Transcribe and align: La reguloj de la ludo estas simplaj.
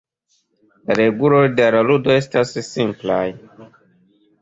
La 0.91 0.95
reguloj 1.01 1.43
de 1.61 1.69
la 1.77 1.83
ludo 1.91 2.17
estas 2.25 2.57
simplaj. 2.73 3.25